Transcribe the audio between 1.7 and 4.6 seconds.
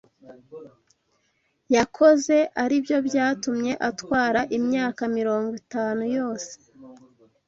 yakoze aribyo byatumye atwara